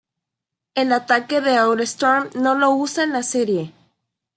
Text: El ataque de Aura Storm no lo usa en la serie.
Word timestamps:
El 0.73 0.93
ataque 0.93 1.41
de 1.41 1.57
Aura 1.57 1.83
Storm 1.83 2.31
no 2.33 2.55
lo 2.55 2.71
usa 2.73 3.03
en 3.03 3.13
la 3.13 3.21
serie. 3.21 3.71